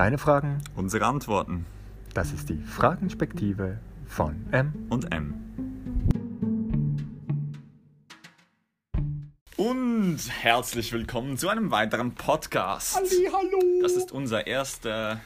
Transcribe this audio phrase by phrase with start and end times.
[0.00, 1.66] Deine Fragen, Unsere Antworten
[2.14, 4.72] das ist die Fragenspektive von M.
[4.88, 5.34] und M.
[9.58, 12.96] Und herzlich willkommen zu einem weiteren Podcast.
[12.96, 13.82] hallo!
[13.82, 15.20] Das ist unser erster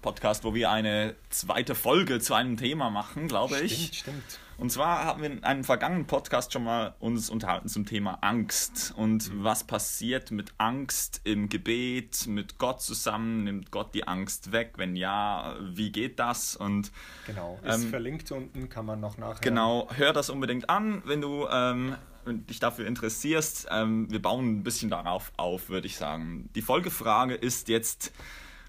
[0.00, 3.72] Podcast, wo wir eine zweite Folge zu einem Thema machen, glaube ich.
[3.72, 4.38] Stimmt, stimmt.
[4.60, 8.92] Und zwar haben wir in einem vergangenen Podcast schon mal uns unterhalten zum Thema Angst
[8.94, 14.74] und was passiert mit Angst im Gebet, mit Gott zusammen, nimmt Gott die Angst weg?
[14.76, 16.56] Wenn ja, wie geht das?
[16.56, 16.92] Und
[17.26, 19.40] Genau, ist Ähm, verlinkt unten, kann man noch nachher.
[19.40, 23.68] Genau, hör das unbedingt an, wenn du ähm, dich dafür interessierst.
[23.70, 26.50] Ähm, wir bauen ein bisschen darauf auf, würde ich sagen.
[26.54, 28.12] Die Folgefrage ist jetzt,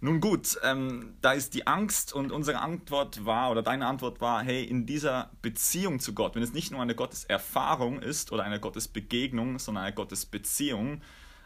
[0.04, 4.44] nun gut, ähm, da ist die Angst und unsere Antwort war, oder deine Antwort war,
[4.44, 8.60] hey, in dieser Beziehung zu Gott, wenn es nicht nur eine Gotteserfahrung ist oder eine
[8.60, 11.02] Gottesbegegnung, sondern eine Gottesbeziehung,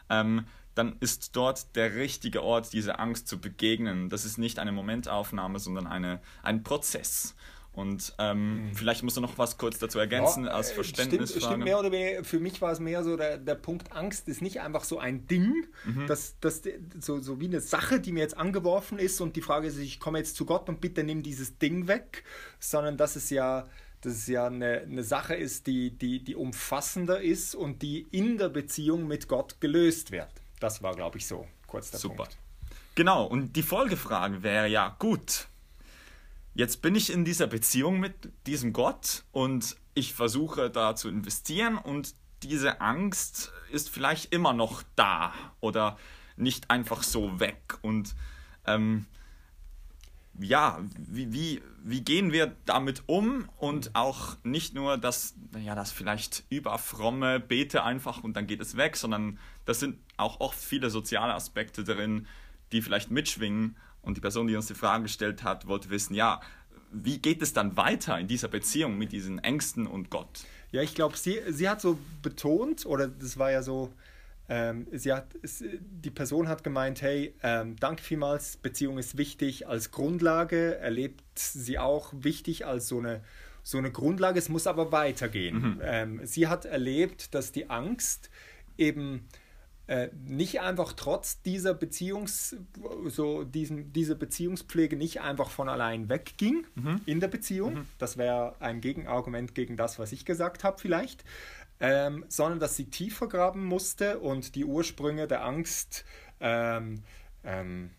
[0.08, 4.08] ähm, dann ist dort der richtige Ort, diese Angst zu begegnen.
[4.08, 7.34] Das ist nicht eine Momentaufnahme, sondern eine, ein Prozess.
[7.76, 11.28] Und ähm, vielleicht musst du noch was kurz dazu ergänzen Ja, als äh, Verständnisfrage.
[11.28, 12.24] Stimmt, stimmt mehr oder weniger.
[12.24, 15.26] Für mich war es mehr so, der, der Punkt Angst ist nicht einfach so ein
[15.26, 15.52] Ding,
[15.84, 16.06] Mhm.
[16.06, 16.62] das, das,
[16.98, 20.00] so, so wie eine Sache, die mir jetzt angeworfen ist und die Frage ist, ich
[20.00, 22.24] komme jetzt zu Gott und bitte nimm dieses Ding weg,
[22.58, 23.68] sondern dass es ja,
[24.00, 28.38] dass es ja eine, eine Sache ist, die, die, die umfassender ist und die in
[28.38, 30.28] der Beziehung mit Gott gelöst wird.
[30.60, 32.16] Das war, glaube ich, so kurz der Super.
[32.24, 32.38] Punkt.
[32.94, 35.48] Genau, und die Folgefrage wäre ja, gut,
[36.56, 38.14] jetzt bin ich in dieser Beziehung mit
[38.46, 44.82] diesem Gott und ich versuche da zu investieren und diese Angst ist vielleicht immer noch
[44.94, 45.98] da oder
[46.36, 47.78] nicht einfach so weg.
[47.82, 48.14] Und
[48.66, 49.06] ähm,
[50.38, 55.92] ja, wie, wie, wie gehen wir damit um und auch nicht nur das, ja, das
[55.92, 60.90] vielleicht überfromme, bete einfach und dann geht es weg, sondern das sind auch oft viele
[60.90, 62.26] soziale Aspekte drin,
[62.72, 66.40] die vielleicht mitschwingen und die Person, die uns die Frage gestellt hat, wollte wissen, ja,
[66.92, 70.44] wie geht es dann weiter in dieser Beziehung mit diesen Ängsten und Gott?
[70.70, 73.92] Ja, ich glaube, sie, sie hat so betont, oder das war ja so,
[74.48, 79.90] ähm, sie hat, die Person hat gemeint, hey, ähm, danke vielmals, Beziehung ist wichtig als
[79.90, 83.22] Grundlage, erlebt sie auch wichtig als so eine,
[83.64, 85.80] so eine Grundlage, es muss aber weitergehen.
[85.82, 88.30] Ähm, sie hat erlebt, dass die Angst
[88.78, 89.26] eben
[89.88, 92.56] äh, nicht einfach trotz dieser Beziehungs,
[93.06, 96.66] so diesem, diese Beziehungspflege nicht einfach von allein wegging
[97.06, 97.74] in der Beziehung.
[97.98, 101.24] Das wäre ein Gegenargument gegen das, was ich gesagt habe vielleicht.
[101.78, 106.06] Ähm, sondern dass sie tiefer graben musste und die Ursprünge der Angst,
[106.40, 107.02] ähm,
[107.44, 107.90] ähm,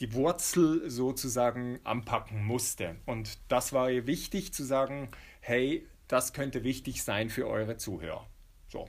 [0.00, 2.96] die Wurzel sozusagen anpacken musste.
[3.06, 5.08] Und das war ihr wichtig zu sagen,
[5.40, 8.26] hey, das könnte wichtig sein für eure Zuhörer.
[8.66, 8.88] So.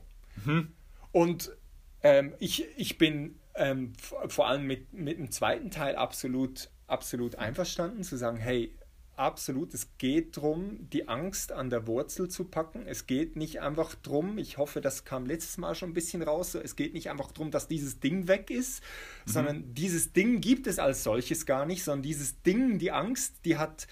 [1.11, 1.55] Und
[2.03, 3.93] ähm, ich, ich bin ähm,
[4.27, 8.75] vor allem mit, mit dem zweiten Teil absolut, absolut einverstanden, zu sagen, hey,
[9.15, 12.87] absolut, es geht darum, die Angst an der Wurzel zu packen.
[12.87, 16.53] Es geht nicht einfach darum, ich hoffe, das kam letztes Mal schon ein bisschen raus,
[16.53, 18.83] so, es geht nicht einfach darum, dass dieses Ding weg ist,
[19.25, 23.57] sondern dieses Ding gibt es als solches gar nicht, sondern dieses Ding, die Angst, die
[23.57, 23.87] hat,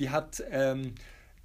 [0.00, 0.94] die hat, ähm,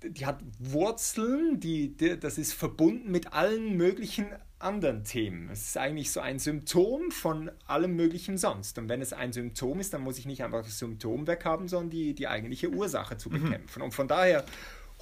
[0.03, 4.27] die hat Wurzeln, die, die, das ist verbunden mit allen möglichen
[4.59, 5.49] anderen Themen.
[5.49, 8.77] Es ist eigentlich so ein Symptom von allem Möglichen sonst.
[8.77, 11.89] Und wenn es ein Symptom ist, dann muss ich nicht einfach das Symptom weghaben, sondern
[11.89, 13.81] die, die eigentliche Ursache zu bekämpfen.
[13.81, 14.45] Und von daher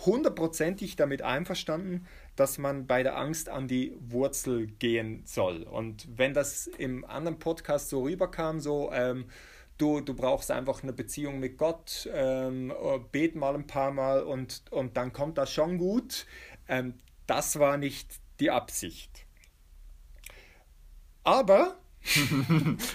[0.06, 2.06] hundertprozentig damit einverstanden,
[2.36, 5.64] dass man bei der Angst an die Wurzel gehen soll.
[5.64, 9.26] Und wenn das im anderen Podcast so rüberkam, so ähm,
[9.78, 14.24] du, du brauchst einfach eine Beziehung mit Gott, ähm, äh, bet mal ein paar Mal
[14.24, 16.26] und, und dann kommt das schon gut,
[16.68, 16.96] ähm,
[17.28, 18.08] das war nicht
[18.40, 19.26] die Absicht.
[21.24, 21.76] Aber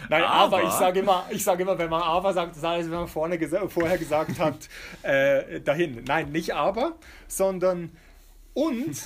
[0.08, 2.64] Nein, aber, Aber- ich sage immer, ich sage immer, wenn man aber sagt, das ist
[2.64, 4.68] alles, wenn man vorne gesa vorher gesagt hat,
[5.02, 6.02] äh, dahin.
[6.06, 6.96] Nein, nicht aber,
[7.28, 7.94] sondern
[8.54, 9.02] und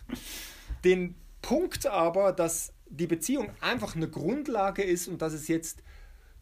[0.84, 5.82] den Punkt aber, dass die Beziehung einfach eine Grundlage ist und dass es jetzt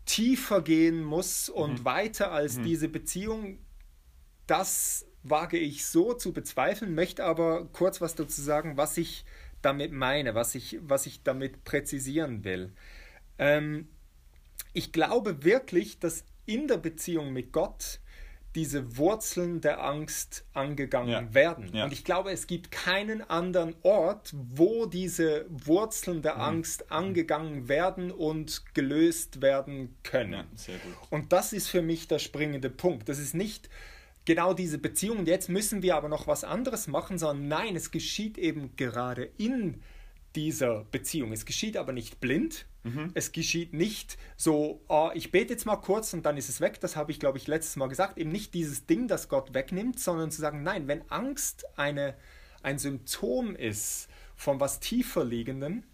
[0.06, 3.58] tiefer gehen muss und weiter als diese Beziehung,
[4.46, 9.24] das wage ich so zu bezweifeln, möchte aber kurz was dazu sagen, was ich
[9.62, 12.72] damit meine, was ich, was ich damit präzisieren will.
[13.38, 13.88] Ähm,
[14.74, 18.00] ich glaube wirklich, dass in der Beziehung mit Gott
[18.54, 21.34] diese Wurzeln der Angst angegangen Ja.
[21.34, 21.70] werden.
[21.72, 21.84] Ja.
[21.84, 28.10] Und ich glaube, es gibt keinen anderen Ort, wo diese Wurzeln der Angst angegangen werden
[28.12, 30.46] und gelöst werden können.
[30.66, 30.74] Ja.
[31.10, 33.08] Und das ist für mich der springende Punkt.
[33.08, 33.68] Das ist nicht
[34.24, 37.90] genau diese Beziehung und jetzt müssen wir aber noch was anderes machen, sondern nein, es
[37.90, 39.82] geschieht eben gerade in
[40.36, 41.32] dieser Beziehung.
[41.32, 42.66] Es geschieht aber nicht blind.
[42.82, 43.10] Mhm.
[43.14, 46.80] Es geschieht nicht so, oh, ich bete jetzt mal kurz und dann ist es weg.
[46.80, 48.18] Das habe ich, glaube ich, letztes Mal gesagt.
[48.18, 52.14] Eben nicht dieses Ding, das Gott wegnimmt, sondern zu sagen, nein, wenn Angst eine,
[52.62, 55.84] ein Symptom ist von was tiefer liegenden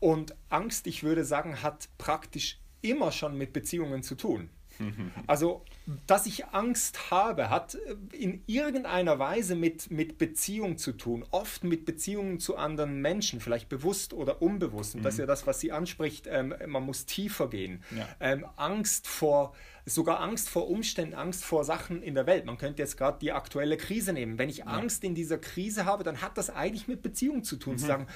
[0.00, 4.50] und Angst, ich würde sagen, hat praktisch immer schon mit Beziehungen zu tun.
[5.26, 5.64] Also,
[6.06, 7.76] dass ich Angst habe, hat
[8.12, 13.68] in irgendeiner Weise mit, mit Beziehung zu tun, oft mit Beziehungen zu anderen Menschen, vielleicht
[13.68, 14.94] bewusst oder unbewusst.
[14.94, 15.04] Und mhm.
[15.04, 17.82] das ist ja das, was sie anspricht, ähm, man muss tiefer gehen.
[17.96, 18.08] Ja.
[18.20, 19.54] Ähm, Angst vor,
[19.86, 22.44] sogar Angst vor Umständen, Angst vor Sachen in der Welt.
[22.44, 24.38] Man könnte jetzt gerade die aktuelle Krise nehmen.
[24.38, 24.66] Wenn ich ja.
[24.66, 27.74] Angst in dieser Krise habe, dann hat das eigentlich mit Beziehung zu tun.
[27.74, 27.78] Mhm.
[27.78, 28.06] Zu sagen,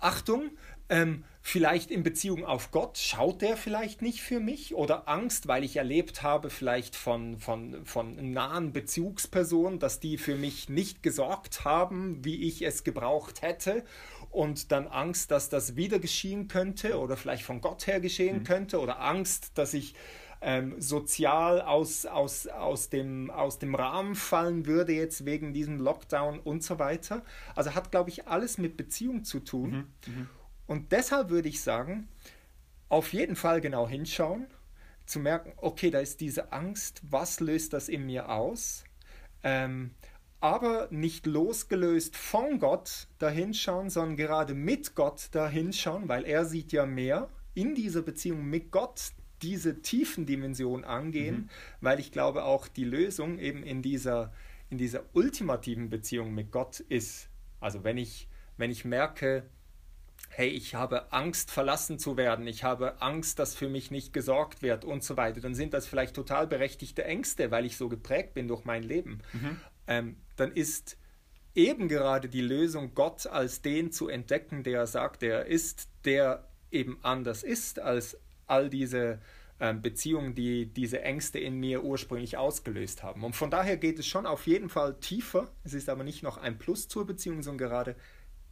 [0.00, 0.50] Achtung,
[0.88, 4.74] ähm, vielleicht in Beziehung auf Gott, schaut der vielleicht nicht für mich?
[4.74, 10.34] Oder Angst, weil ich erlebt habe, vielleicht von, von, von nahen Bezugspersonen, dass die für
[10.34, 13.84] mich nicht gesorgt haben, wie ich es gebraucht hätte.
[14.30, 18.44] Und dann Angst, dass das wieder geschehen könnte oder vielleicht von Gott her geschehen mhm.
[18.44, 18.80] könnte.
[18.80, 19.94] Oder Angst, dass ich
[20.40, 26.38] ähm, sozial aus, aus, aus, dem, aus dem Rahmen fallen würde jetzt wegen diesem Lockdown
[26.38, 27.22] und so weiter.
[27.56, 29.70] Also hat, glaube ich, alles mit Beziehung zu tun.
[30.06, 30.12] Mhm.
[30.12, 30.28] Mhm.
[30.68, 32.08] Und deshalb würde ich sagen,
[32.88, 34.46] auf jeden Fall genau hinschauen,
[35.06, 38.84] zu merken, okay, da ist diese Angst, was löst das in mir aus?
[39.42, 39.92] Ähm,
[40.40, 46.86] aber nicht losgelöst von Gott dahinschauen, sondern gerade mit Gott dahinschauen, weil er sieht ja
[46.86, 49.12] mehr in dieser Beziehung mit Gott
[49.42, 51.48] diese tiefen Dimensionen angehen, mhm.
[51.80, 54.32] weil ich glaube auch die Lösung eben in dieser,
[54.68, 57.30] in dieser ultimativen Beziehung mit Gott ist.
[57.58, 58.28] Also wenn ich,
[58.58, 59.44] wenn ich merke,
[60.28, 64.62] hey, ich habe Angst, verlassen zu werden, ich habe Angst, dass für mich nicht gesorgt
[64.62, 68.34] wird und so weiter, dann sind das vielleicht total berechtigte Ängste, weil ich so geprägt
[68.34, 69.20] bin durch mein Leben.
[69.32, 69.60] Mhm.
[69.86, 70.96] Ähm, dann ist
[71.54, 76.98] eben gerade die Lösung, Gott als den zu entdecken, der sagt, er ist, der eben
[77.02, 78.16] anders ist als
[78.46, 79.20] all diese
[79.60, 83.24] ähm, Beziehungen, die diese Ängste in mir ursprünglich ausgelöst haben.
[83.24, 85.50] Und von daher geht es schon auf jeden Fall tiefer.
[85.64, 87.96] Es ist aber nicht noch ein Plus zur Beziehung, sondern gerade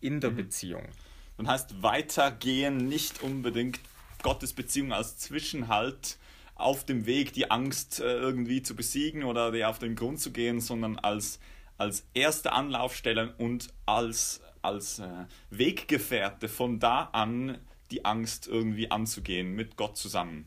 [0.01, 0.37] in der mhm.
[0.37, 0.89] Beziehung.
[1.37, 3.81] Und heißt weitergehen nicht unbedingt
[4.23, 6.17] Gottes Beziehung als Zwischenhalt
[6.55, 10.61] auf dem Weg, die Angst äh, irgendwie zu besiegen oder auf den Grund zu gehen,
[10.61, 11.39] sondern als,
[11.77, 17.59] als erste Anlaufstelle und als, als äh, Weggefährte von da an
[17.91, 20.47] die Angst irgendwie anzugehen mit Gott zusammen.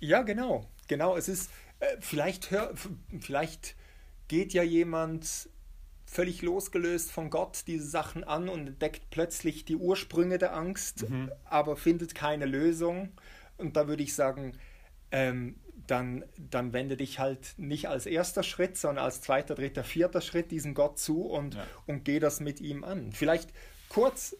[0.00, 0.66] Ja, genau.
[0.86, 1.16] Genau.
[1.16, 2.50] Es ist, äh, vielleicht,
[3.20, 3.74] vielleicht
[4.28, 5.48] geht ja jemand
[6.10, 11.30] völlig losgelöst von Gott diese Sachen an und entdeckt plötzlich die Ursprünge der Angst, mhm.
[11.44, 13.10] aber findet keine Lösung.
[13.58, 14.54] Und da würde ich sagen,
[15.10, 15.56] ähm,
[15.86, 20.50] dann, dann wende dich halt nicht als erster Schritt, sondern als zweiter, dritter, vierter Schritt
[20.50, 21.66] diesem Gott zu und, ja.
[21.86, 23.12] und geh das mit ihm an.
[23.12, 23.50] Vielleicht
[23.88, 24.34] kurz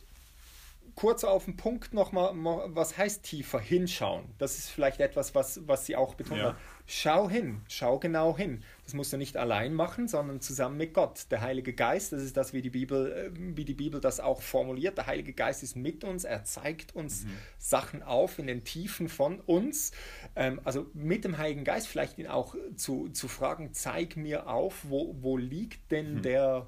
[0.95, 2.33] kurz auf den Punkt nochmal,
[2.69, 4.25] was heißt tiefer hinschauen?
[4.39, 6.49] Das ist vielleicht etwas, was, was sie auch betont ja.
[6.49, 6.57] hat.
[6.87, 8.63] Schau hin, schau genau hin.
[8.85, 11.27] Das musst du nicht allein machen, sondern zusammen mit Gott.
[11.31, 14.41] Der Heilige Geist, das ist das, wie die Bibel, äh, wie die Bibel das auch
[14.41, 14.97] formuliert.
[14.97, 17.31] Der Heilige Geist ist mit uns, er zeigt uns mhm.
[17.59, 19.93] Sachen auf in den Tiefen von uns.
[20.35, 24.87] Ähm, also mit dem Heiligen Geist vielleicht ihn auch zu, zu fragen, zeig mir auf,
[24.89, 26.23] wo, wo liegt denn mhm.
[26.23, 26.67] der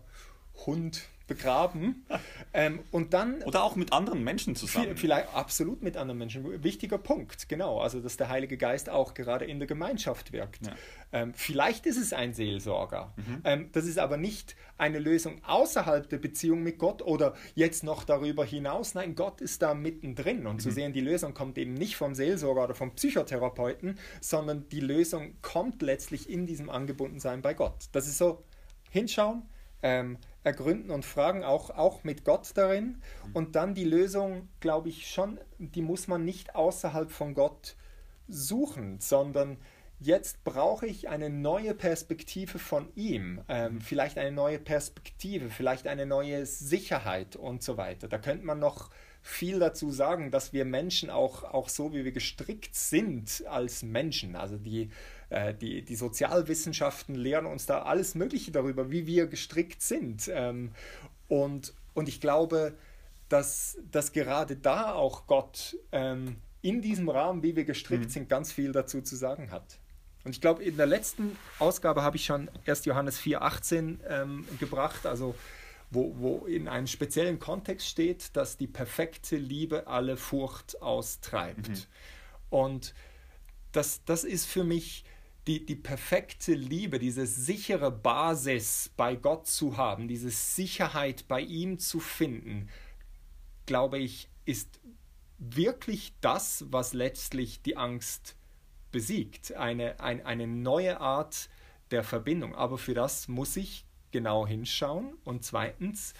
[0.66, 2.04] Hund begraben.
[2.52, 4.96] Ähm, und dann, Oder auch mit anderen Menschen zusammen.
[4.96, 6.64] Vielleicht absolut mit anderen Menschen.
[6.64, 7.78] Wichtiger Punkt, genau.
[7.80, 10.66] Also, dass der Heilige Geist auch gerade in der Gemeinschaft wirkt.
[10.66, 10.74] Ja.
[11.12, 13.14] Ähm, vielleicht ist es ein Seelsorger.
[13.16, 13.40] Mhm.
[13.44, 18.02] Ähm, das ist aber nicht eine Lösung außerhalb der Beziehung mit Gott oder jetzt noch
[18.02, 18.94] darüber hinaus.
[18.94, 20.48] Nein, Gott ist da mittendrin.
[20.48, 20.60] Und mhm.
[20.60, 25.34] zu sehen, die Lösung kommt eben nicht vom Seelsorger oder vom Psychotherapeuten, sondern die Lösung
[25.40, 27.84] kommt letztlich in diesem Angebundensein bei Gott.
[27.92, 28.42] Das ist so,
[28.90, 29.42] hinschauen,
[29.82, 33.02] ähm, ergründen und fragen, auch, auch mit Gott darin.
[33.34, 37.76] Und dann die Lösung, glaube ich schon, die muss man nicht außerhalb von Gott
[38.28, 39.58] suchen, sondern
[39.98, 46.06] jetzt brauche ich eine neue Perspektive von ihm, ähm, vielleicht eine neue Perspektive, vielleicht eine
[46.06, 48.08] neue Sicherheit und so weiter.
[48.08, 48.90] Da könnte man noch
[49.22, 54.34] viel dazu sagen, dass wir Menschen auch, auch so, wie wir gestrickt sind als Menschen,
[54.34, 54.90] also die
[55.30, 60.30] äh, die, die Sozialwissenschaften lehren uns da alles Mögliche darüber, wie wir gestrickt sind.
[60.32, 60.72] Ähm,
[61.28, 62.74] und, und ich glaube,
[63.28, 68.10] dass, dass gerade da auch Gott ähm, in diesem Rahmen, wie wir gestrickt mhm.
[68.10, 69.78] sind, ganz viel dazu zu sagen hat.
[70.24, 72.84] Und ich glaube, in der letzten Ausgabe habe ich schon 1.
[72.84, 75.34] Johannes 4,18 ähm, gebracht, also
[75.90, 81.68] wo, wo in einem speziellen Kontext steht, dass die perfekte Liebe alle Furcht austreibt.
[81.68, 81.82] Mhm.
[82.50, 82.94] Und
[83.72, 85.04] das, das ist für mich
[85.46, 91.78] die, die perfekte Liebe, diese sichere Basis bei Gott zu haben, diese Sicherheit bei ihm
[91.78, 92.68] zu finden,
[93.66, 94.80] glaube ich, ist
[95.38, 98.36] wirklich das, was letztlich die Angst
[98.92, 99.54] besiegt.
[99.54, 101.48] Eine, ein, eine neue Art
[101.90, 102.54] der Verbindung.
[102.54, 105.14] Aber für das muss ich genau hinschauen.
[105.24, 106.14] Und zweitens,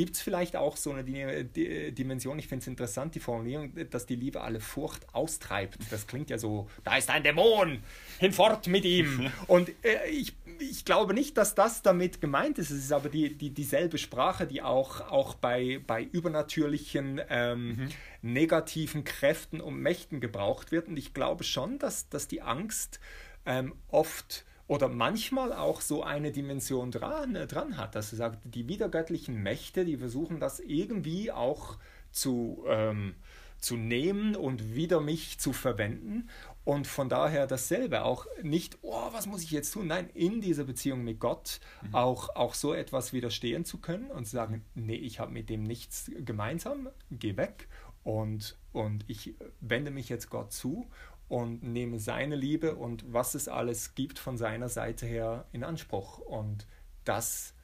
[0.00, 4.16] Gibt es vielleicht auch so eine Dimension, ich finde es interessant, die Formulierung, dass die
[4.16, 5.76] Liebe alle Furcht austreibt.
[5.90, 7.82] Das klingt ja so, da ist ein Dämon,
[8.18, 9.30] hinfort mit ihm.
[9.46, 12.70] Und äh, ich, ich glaube nicht, dass das damit gemeint ist.
[12.70, 17.88] Es ist aber die, die, dieselbe Sprache, die auch, auch bei, bei übernatürlichen ähm, mhm.
[18.22, 20.88] negativen Kräften und Mächten gebraucht wird.
[20.88, 23.00] Und ich glaube schon, dass, dass die Angst
[23.44, 28.38] ähm, oft oder manchmal auch so eine Dimension dran, äh, dran hat, dass er sagt,
[28.44, 31.76] die wiedergöttlichen Mächte, die versuchen das irgendwie auch
[32.12, 33.16] zu, ähm,
[33.58, 36.28] zu nehmen und wieder mich zu verwenden.
[36.62, 39.88] Und von daher dasselbe, auch nicht, oh, was muss ich jetzt tun?
[39.88, 41.96] Nein, in dieser Beziehung mit Gott mhm.
[41.96, 45.64] auch, auch so etwas widerstehen zu können und zu sagen, nee, ich habe mit dem
[45.64, 47.66] nichts gemeinsam, geh weg
[48.04, 50.86] und, und ich wende mich jetzt Gott zu
[51.30, 56.18] und nehme seine Liebe und was es alles gibt von seiner Seite her in Anspruch.
[56.18, 56.66] Und
[57.04, 57.54] das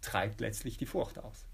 [0.00, 1.44] treibt letztlich die Furcht aus.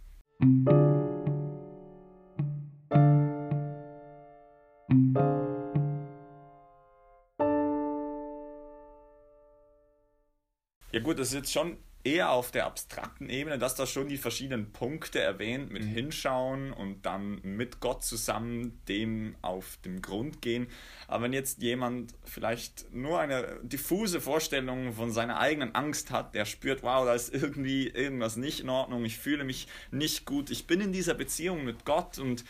[10.92, 14.18] Ja gut, das ist jetzt schon eher auf der abstrakten Ebene, dass da schon die
[14.18, 15.88] verschiedenen Punkte erwähnt, mit mhm.
[15.88, 20.66] Hinschauen und dann mit Gott zusammen dem auf den Grund gehen.
[21.06, 26.44] Aber wenn jetzt jemand vielleicht nur eine diffuse Vorstellung von seiner eigenen Angst hat, der
[26.44, 30.66] spürt, wow, da ist irgendwie irgendwas nicht in Ordnung, ich fühle mich nicht gut, ich
[30.66, 32.44] bin in dieser Beziehung mit Gott und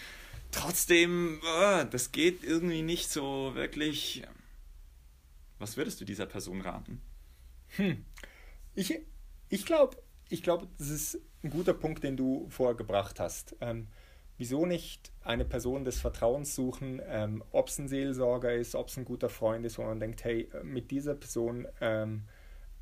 [0.50, 4.22] trotzdem, äh, das geht irgendwie nicht so wirklich.
[5.58, 7.00] Was würdest du dieser Person raten?
[7.76, 8.04] Hm.
[8.74, 8.98] Ich,
[9.52, 9.98] ich glaube,
[10.30, 13.54] ich glaub, das ist ein guter Punkt, den du vorgebracht hast.
[13.60, 13.88] Ähm,
[14.38, 18.96] wieso nicht eine Person des Vertrauens suchen, ähm, ob es ein Seelsorger ist, ob es
[18.96, 22.24] ein guter Freund ist, wo man denkt, hey, mit dieser Person ähm,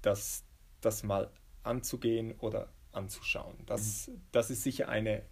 [0.00, 0.44] das,
[0.80, 1.32] das mal
[1.64, 3.56] anzugehen oder anzuschauen.
[3.66, 4.20] Das, mhm.
[4.30, 5.22] das ist sicher eine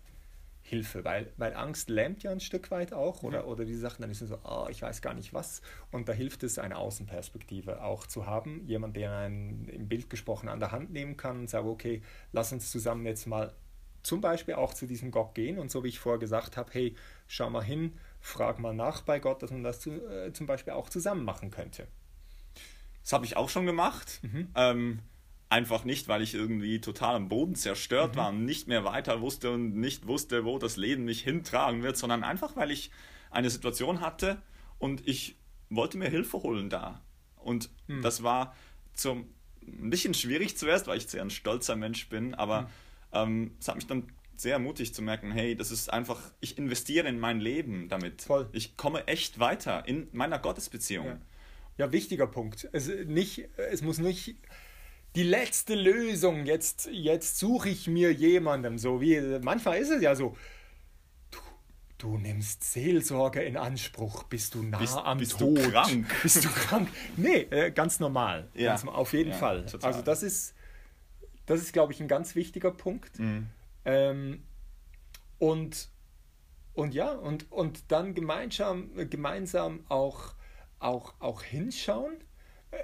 [0.68, 3.48] Hilfe, weil, weil Angst lähmt ja ein Stück weit auch oder, mhm.
[3.48, 5.62] oder die Sachen, dann ist es so, oh, ich weiß gar nicht was.
[5.90, 8.66] Und da hilft es, eine Außenperspektive auch zu haben.
[8.66, 12.52] Jemand, der einen im Bild gesprochen an der Hand nehmen kann und sagt, okay, lass
[12.52, 13.54] uns zusammen jetzt mal
[14.02, 16.94] zum Beispiel auch zu diesem Gott gehen und so wie ich vorher gesagt habe, hey,
[17.26, 20.72] schau mal hin, frag mal nach bei Gott, dass man das zu, äh, zum Beispiel
[20.75, 21.88] auch zusammen machen könnte.
[23.02, 24.20] Das habe ich auch schon gemacht.
[24.22, 24.48] Mhm.
[24.54, 24.98] Ähm,
[25.50, 28.18] Einfach nicht, weil ich irgendwie total am Boden zerstört mhm.
[28.18, 31.96] war und nicht mehr weiter wusste und nicht wusste, wo das Leben mich hintragen wird,
[31.96, 32.90] sondern einfach, weil ich
[33.30, 34.42] eine Situation hatte
[34.78, 35.36] und ich
[35.70, 37.02] wollte mir Hilfe holen da.
[37.36, 38.02] Und mhm.
[38.02, 38.54] das war
[38.92, 39.28] zum,
[39.62, 42.68] ein bisschen schwierig zuerst, weil ich sehr ein stolzer Mensch bin, aber mhm.
[43.12, 47.08] ähm, es hat mich dann sehr ermutigt zu merken, hey, das ist einfach, ich investiere
[47.08, 48.22] in mein Leben damit.
[48.22, 48.48] Voll.
[48.52, 51.06] Ich komme echt weiter in meiner Gottesbeziehung.
[51.06, 51.18] Ja,
[51.78, 52.68] ja wichtiger Punkt.
[52.72, 54.36] Es, nicht, es muss nicht
[55.18, 60.14] die letzte Lösung, jetzt, jetzt suche ich mir jemandem, so wie manchmal ist es ja
[60.14, 60.37] so.
[61.32, 61.38] Du,
[61.98, 65.58] du nimmst Seelsorge in Anspruch, bist du nah bist, am bist Tod.
[65.58, 66.06] Du krank?
[66.22, 66.88] Bist du krank?
[67.16, 68.46] Nee, äh, ganz normal.
[68.54, 68.76] Ja.
[68.76, 69.66] Ganz, auf jeden ja, Fall.
[69.66, 69.90] Total.
[69.92, 70.54] Also das ist,
[71.46, 73.18] das ist, glaube ich, ein ganz wichtiger Punkt.
[73.18, 73.48] Mhm.
[73.87, 74.44] Ähm,
[75.38, 75.88] und,
[76.75, 80.34] und ja, und, und dann gemeinsam, gemeinsam auch,
[80.78, 82.18] auch, auch hinschauen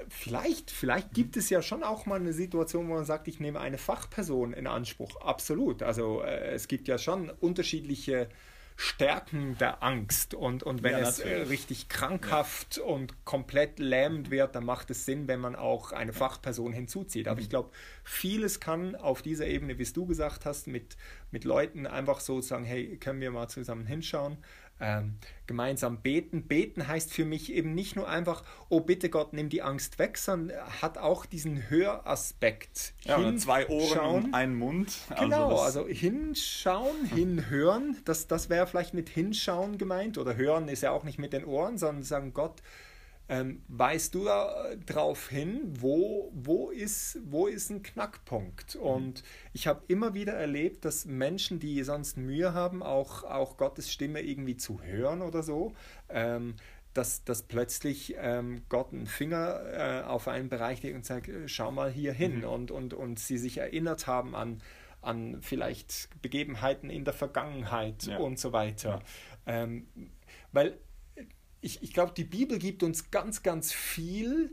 [0.08, 3.60] Vielleicht, vielleicht gibt es ja schon auch mal eine Situation, wo man sagt, ich nehme
[3.60, 5.20] eine Fachperson in Anspruch.
[5.20, 5.82] Absolut.
[5.82, 8.28] Also äh, es gibt ja schon unterschiedliche
[8.76, 10.34] Stärken der Angst.
[10.34, 12.84] Und, und wenn ja, es äh, richtig krankhaft ja.
[12.84, 17.28] und komplett lähmend wird, dann macht es Sinn, wenn man auch eine Fachperson hinzuzieht.
[17.28, 17.42] Aber mhm.
[17.42, 17.70] ich glaube,
[18.02, 20.96] vieles kann auf dieser Ebene, wie es du gesagt hast, mit,
[21.30, 24.38] mit Leuten einfach so sagen, hey, können wir mal zusammen hinschauen
[24.80, 25.16] ähm,
[25.46, 26.46] gemeinsam beten.
[26.46, 30.18] Beten heißt für mich eben nicht nur einfach, oh bitte Gott, nimm die Angst weg,
[30.18, 32.94] sondern hat auch diesen Höraspekt.
[33.04, 34.92] Ja, zwei Ohren und ein Mund.
[35.10, 40.82] Also genau, also hinschauen, hinhören, das, das wäre vielleicht mit hinschauen gemeint oder hören ist
[40.82, 42.62] ja auch nicht mit den Ohren, sondern sagen, Gott,
[43.28, 48.74] ähm, weißt du darauf hin, wo, wo, ist, wo ist ein Knackpunkt?
[48.74, 48.80] Mhm.
[48.82, 53.90] Und ich habe immer wieder erlebt, dass Menschen, die sonst Mühe haben, auch, auch Gottes
[53.90, 55.72] Stimme irgendwie zu hören oder so,
[56.10, 56.56] ähm,
[56.92, 61.48] dass, dass plötzlich ähm, Gott einen Finger äh, auf einen Bereich legt und sagt, äh,
[61.48, 62.44] schau mal hier hin mhm.
[62.44, 64.60] und, und, und sie sich erinnert haben an,
[65.00, 68.18] an vielleicht Begebenheiten in der Vergangenheit ja.
[68.18, 69.02] und so weiter.
[69.46, 69.62] Ja.
[69.62, 69.88] Ähm,
[70.52, 70.78] weil
[71.64, 74.52] ich, ich glaube, die Bibel gibt uns ganz, ganz viel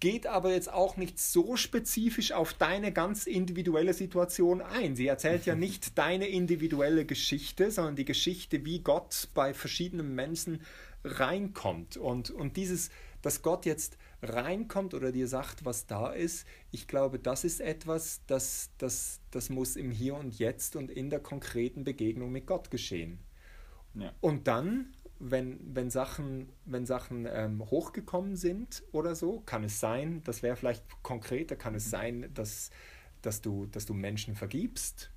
[0.00, 4.96] geht aber jetzt auch nicht so spezifisch auf deine ganz individuelle Situation ein.
[4.96, 10.62] Sie erzählt ja nicht deine individuelle Geschichte, sondern die Geschichte, wie Gott bei verschiedenen Menschen
[11.04, 11.96] reinkommt.
[11.96, 12.90] Und, und dieses,
[13.22, 18.22] dass Gott jetzt reinkommt oder dir sagt, was da ist, ich glaube, das ist etwas,
[18.26, 22.72] das, das, das muss im Hier und Jetzt und in der konkreten Begegnung mit Gott
[22.72, 23.20] geschehen.
[23.94, 24.12] Ja.
[24.20, 30.22] Und dann wenn, wenn Sachen, wenn Sachen ähm, hochgekommen sind oder so, kann es sein,
[30.24, 32.70] das wäre vielleicht konkreter, kann es sein, dass,
[33.22, 35.10] dass, du, dass du Menschen vergibst,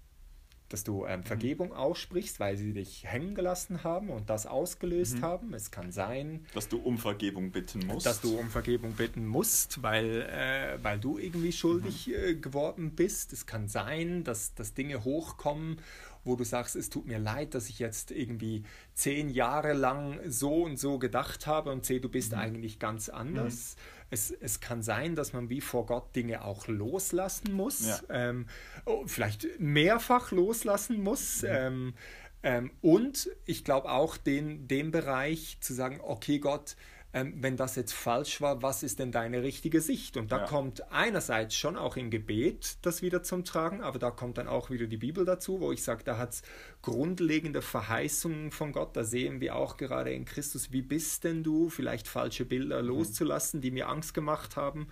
[0.70, 1.24] dass du ähm, mhm.
[1.24, 5.22] Vergebung aussprichst, weil sie dich hängen gelassen haben und das ausgelöst mhm.
[5.24, 5.54] haben.
[5.54, 8.06] Es kann sein, dass du um Vergebung bitten musst.
[8.06, 12.14] Dass du um Vergebung bitten musst, weil, äh, weil du irgendwie schuldig mhm.
[12.14, 13.34] äh, geworden bist.
[13.34, 15.82] Es kann sein, dass, dass Dinge hochkommen
[16.30, 20.64] wo du sagst, es tut mir leid, dass ich jetzt irgendwie zehn Jahre lang so
[20.64, 22.40] und so gedacht habe und sehe, du bist mhm.
[22.40, 23.76] eigentlich ganz anders.
[23.76, 24.06] Mhm.
[24.12, 28.00] Es, es kann sein, dass man wie vor Gott Dinge auch loslassen muss, ja.
[28.10, 28.48] ähm,
[28.86, 31.42] oh, vielleicht mehrfach loslassen muss.
[31.42, 31.48] Mhm.
[31.50, 31.94] Ähm,
[32.42, 36.76] ähm, und ich glaube auch den, den Bereich zu sagen, okay Gott,
[37.12, 40.16] ähm, wenn das jetzt falsch war, was ist denn deine richtige Sicht?
[40.16, 40.46] Und da ja.
[40.46, 44.70] kommt einerseits schon auch im Gebet das wieder zum Tragen, aber da kommt dann auch
[44.70, 46.44] wieder die Bibel dazu, wo ich sage, da hat es
[46.84, 48.96] grundlegende Verheißungen von Gott.
[48.96, 52.90] Da sehen wir auch gerade in Christus, wie bist denn du, vielleicht falsche Bilder mhm.
[52.90, 54.88] loszulassen, die mir Angst gemacht haben.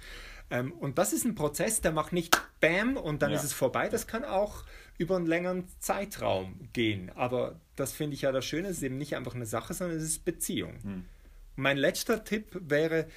[0.49, 3.37] Ähm, und das ist ein Prozess, der macht nicht Bam und dann ja.
[3.37, 3.89] ist es vorbei.
[3.89, 4.63] Das kann auch
[4.97, 7.11] über einen längeren Zeitraum gehen.
[7.13, 9.97] Aber das finde ich ja das Schöne, es ist eben nicht einfach eine Sache, sondern
[9.97, 10.73] es ist Beziehung.
[10.83, 11.05] Mhm.
[11.57, 13.07] Mein letzter Tipp wäre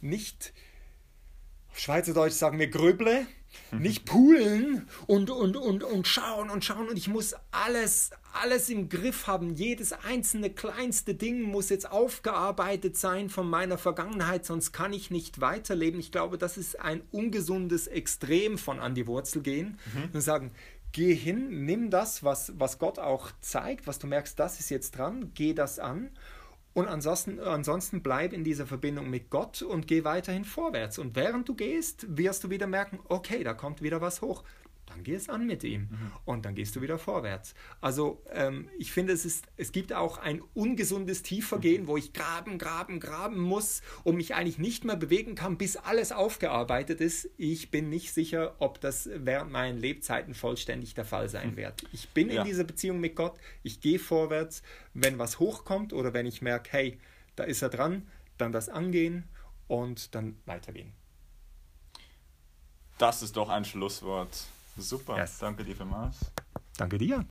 [0.00, 0.54] nicht,
[1.70, 3.26] auf Schweizerdeutsch sagen wir grüble,
[3.72, 8.88] nicht poolen und, und, und, und schauen und schauen und ich muss alles, alles im
[8.88, 9.54] Griff haben.
[9.54, 15.42] Jedes einzelne kleinste Ding muss jetzt aufgearbeitet sein von meiner Vergangenheit, sonst kann ich nicht
[15.42, 16.00] weiterleben.
[16.00, 20.10] Ich glaube, das ist ein ungesundes Extrem von an die Wurzel gehen mhm.
[20.14, 20.52] und sagen,
[20.92, 24.96] geh hin, nimm das, was, was Gott auch zeigt, was du merkst, das ist jetzt
[24.96, 26.10] dran, geh das an
[26.72, 30.98] und ansonsten, ansonsten bleib in dieser Verbindung mit Gott und geh weiterhin vorwärts.
[30.98, 34.44] Und während du gehst, wirst du wieder merken, okay, da kommt wieder was hoch
[34.90, 36.12] dann geh es an mit ihm mhm.
[36.24, 37.54] und dann gehst du wieder vorwärts.
[37.80, 41.86] Also ähm, ich finde, es, ist, es gibt auch ein ungesundes Tiefergehen, mhm.
[41.86, 46.12] wo ich graben, graben, graben muss und mich eigentlich nicht mehr bewegen kann, bis alles
[46.12, 47.30] aufgearbeitet ist.
[47.36, 51.56] Ich bin nicht sicher, ob das während meinen Lebzeiten vollständig der Fall sein mhm.
[51.56, 51.84] wird.
[51.92, 52.42] Ich bin ja.
[52.42, 54.62] in dieser Beziehung mit Gott, ich gehe vorwärts,
[54.94, 56.98] wenn was hochkommt oder wenn ich merke, hey,
[57.36, 58.06] da ist er dran,
[58.38, 59.24] dann das angehen
[59.68, 60.92] und dann weitergehen.
[62.98, 64.44] Das ist doch ein Schlusswort.
[64.76, 65.38] Super, yes.
[65.38, 66.16] danke dir vielmals.
[66.76, 67.24] Danke dir.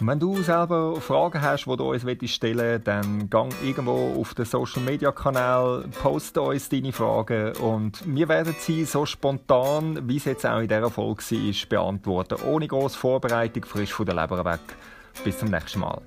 [0.00, 4.44] Wenn du selber Fragen hast, die du uns stellen willst, dann gang irgendwo auf den
[4.44, 10.24] Social Media Kanal, poste uns deine Fragen und wir werden sie so spontan, wie es
[10.26, 12.36] jetzt auch in dieser Folge war, beantworten.
[12.46, 14.60] Ohne grosse Vorbereitung, frisch von der Leber weg.
[15.24, 16.00] Bis zum nächsten Mal.